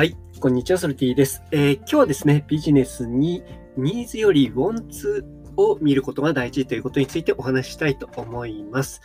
[0.00, 3.42] はい、こんにちは、ソルティです、えー、今日はですね、ビジネスに
[3.76, 5.26] ニーズよりウォンツ
[5.58, 9.02] を見ることが大事ということについてお話ししたいと思います。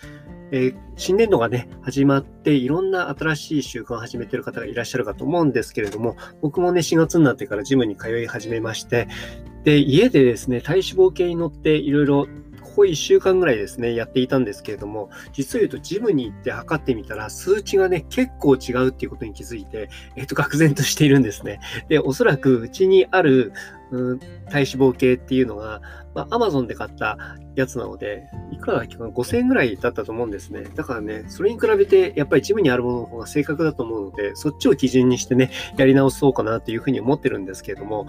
[0.51, 9.09] えー、新年度がね、始まって、いろんな新しい習慣を始めている方がいらっしゃるかと思うんですけれども、僕もね、4月になってからジムに通い始めまして、
[9.65, 12.27] で、家でですね、体脂肪計に乗っていろいろ
[12.75, 21.61] ここ1週間ぐらいですね、やっていたんですけれども、実を言うとジムに行って測ってみたら、数値がね、結構違うっていうことに気づいて、えっと、愕然としているんですね。
[21.87, 23.53] で、おそらくうちにある、
[23.91, 25.81] うん、体脂肪計っていうのが、
[26.13, 27.17] まあ、Amazon で買った
[27.55, 30.65] やつなので、いくらだっけかな ?5000 円ぐらいだったと思うんですね。
[30.75, 38.05] だからね、それに比べて、やっぱりジムにあるものの方が正確だと思うので、そっちを基準にしてね、やり直そうかなというふうに思ってるんですけれども、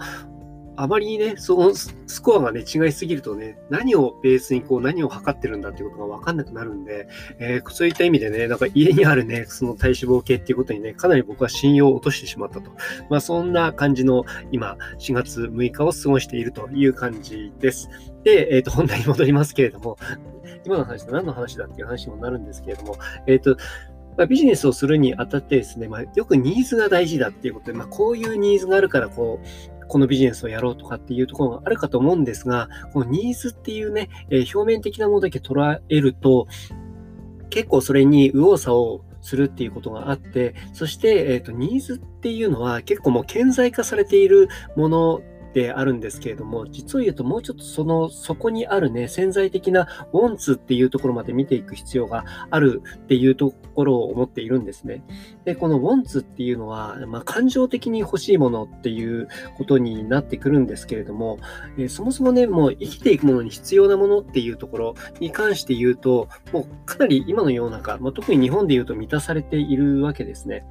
[0.77, 7.07] あまりにね、そのスコアがね、違いすぎるとね、何をベースにこう、何を測ってるんだっていうことがわかんなくなるんで、
[7.39, 12.69] えー、そういった意味でね、なんか家にあるね、その体脂肪計っていうことにね、かなり僕は信用を落としてしまったと。
[13.09, 17.89] まあ、そんな感じの今、4月6日を過ごしているという感じです。
[18.23, 19.97] で、えっ、ー、と、本題に戻りますけれども、
[20.63, 23.57] 今の話と何の話だっていう話にもなるんですけれども、えっ、ー、と、
[24.17, 36.47] ま、ビジネスをするにあたってですね、まあ、よくニーズが大事だっていうことで、まあ、こういうニーズがあるから、こう、このビジネスをやろうとかっていうところがあるかと思うんですが、このニーズっていうね、えー、表面的なものだけ捉えると、
[37.49, 45.21] 結構それに右往左往するっていうことがあって、そして、えっ、ー、と、ニーズっていうのは結構もう顕在化されているもの
[45.57, 55.03] であるんですけれども、実を言うともうちょっとその、そこにあるね、潜在的なウォンツっていうところまで見ていく必要があるっていうところを思っているんですね。
[55.45, 61.39] で、このウォンツっていうのは、まあ、感情的に欲しいものっていうことになってくるんですけれども、
[61.79, 70.67] えー、そもそもね、もう生きていくものに必要なものっていうところに関して言うと、もうかなり今の世の中、まあ、特に日本で言うと満たされているわけですね。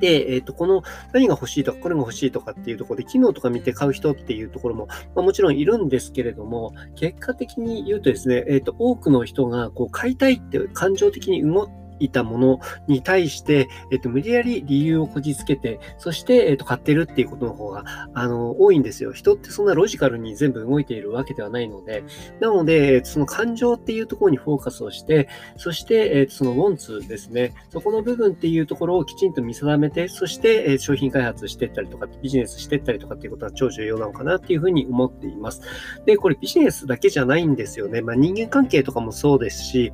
[0.00, 11.68] で、えっ、ー、と、この何が欲しいとか、これが欲しいとかっていうところで、機能とか見て買う人っていうところも、まあ、もちろんいるんですけれども、結果的に言うとですね、えっ、ー、と、多くの人がこう買いたいって感情的に動
[11.98, 17.84] いたものに対して、えっと、無理やり理由をこじつけて、そして、えっと、買ってるっていうことの方が、
[18.14, 19.12] あの、多いんですよ。
[19.12, 22.04] 人ってそんなロジカルに全部動いているわけではないので、
[22.40, 35.62] なので、その感情っていうところにフォーカスをして、そして、えっと、そのウォンツですね、そこの部分っていうところをきちんと見定めて、そして、え商品開発していったりとか、ビジネスしていったりとかっていうことは超重要なのかなっていうふうに思っています。
[36.06, 38.02] で、これビジネスだけじゃないんですよね。
[38.02, 39.92] まあ、人間関係とかもそうですし、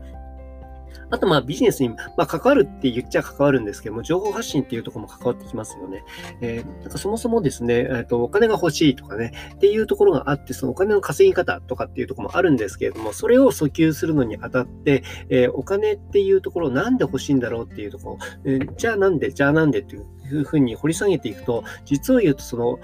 [1.11, 6.05] あと、まあ、ビジネスに、まあ、関わるって言っちゃ関わるんですけども、情報発信っていうところも関わってきますよね。
[6.41, 22.79] えー、なんかそもそもですね、えーと、お金が欲しいとかね、っていうところがあって、そのお金の稼ぎ方とかっていうところもあるんですけれども、それを訴求するのにあたって、えー、お金っていうところをなんで欲しいんだろうっていうところ、えー、じゃあなんで、じゃあなんでっていうふうに掘り下げていくと、実を言うと、その、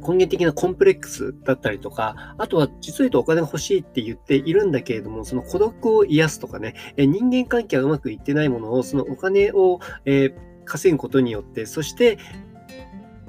[0.00, 12.18] 根源的なコンプレックスだったりとか、あとは実を言うとお金が欲しいって言っているんだけれども、その孤独を癒すとかね、え人間関係がうまくいってないものを、そのお金を、え稼ぐことによって、そして、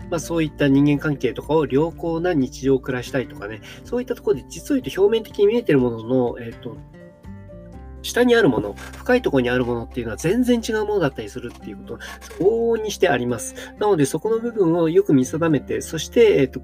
[0.09, 6.78] まあ、そういった人間関係とかを良好な日常を暮らしたいとかね、そういったところで実を言うと表面的に見えてるものの、えっ、ー、と、
[8.02, 12.00] 下にあるもの、深いところにあるものっていうのは全然違うものだったりするっていうこと、
[12.44, 13.56] 往々にしてあります。
[13.80, 16.62] なので、そこの部分をよく見定めて、そして、えっ、と、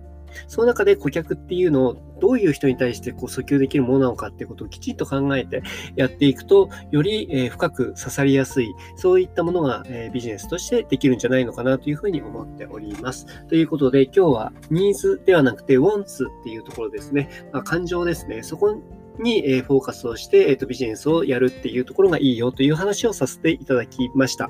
[0.48, 5.64] その中で顧客っていうのをどういう人に対してこう訴求できるものなのかっていうことをきちんと考えて
[5.96, 13.26] やっていくと、より、え深く刺さりやすい、そういったものが、えビジネスとしてできるんじゃないのかなというふうに思っております。
[13.48, 17.30] ということで、今日はニーズではなくて、ウォンツっていうところですね。
[17.52, 18.44] まあ、感情ですね。
[18.44, 18.82] そこ
[19.20, 24.50] に、えフォーカスをして、えーと、ビジネスをやるっていうところがいいよという話をさせていただきました。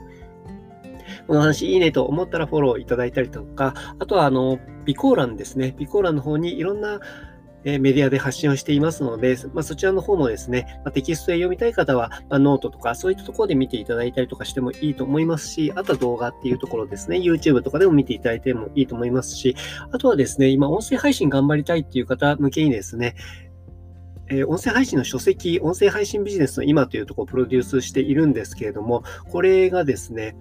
[1.27, 5.71] この話いいねと思ったらフォローいただいたりとか、あとはあの、備考欄ですね。
[5.71, 6.99] 備考欄の方にいろんな
[7.65, 19.55] メディアで発信をしていますので、まあ、そちらの方もですね、まあ、テキストで読みたい方は、まあ、ノートとかそういったところで見ていただいたりとかしてもいいと思いますし、あとは動画っていうところですね、YouTube とかでも見ていただいてもいいと思いますし、
[19.91, 23.16] あとはですね、今音声配信頑張りたいっていう方向けにですね、
[24.29, 30.35] えー、音声配信の書籍、音声配信ビジネスの今というところをプロデュースしているんですけれども、これがですね、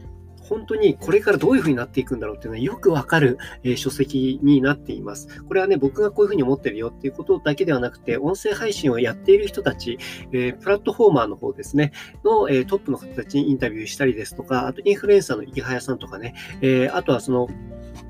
[0.49, 5.43] 本当にこれからどういうふうになっていくんだろうっていうのはよくわかる、えー、書籍になっています。
[5.43, 9.99] これはね、僕がこういうふうに思ってるよっていうことだけではなくて、音声配信をやっている人たち、
[10.33, 11.93] えー、プラットフォーマーの方ですね、
[12.25, 17.49] の、えー、トップの方たちにインタビューしたりですとか、あとインフルエンサーの池早さんとかね、えあとはその、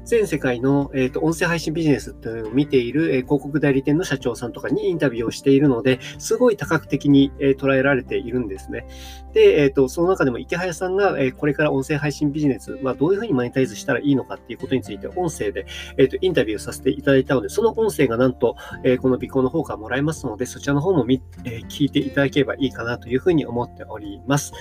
[0.04, 8.86] 全世界の、えーと、音声配信ビジネスっていうのを見ている、えー、広告代理店の社長さんとかにインタビューをしているので、すごい多角的に、えー、捉えられているんですね。
[9.32, 15.66] で、えーと、その中でも池早さんが、えー、これから音声配信ビジネス、まあ、どういうふうにマネタイズしたらいいのかっていうことについて、音声で、
[15.98, 24.52] えっ、と、インタビューさせていただいたので、その音声がなんと、えこの尾行の方からもらえますので、そちらの方も見、え聞いていただければいいかなというふうに思っております。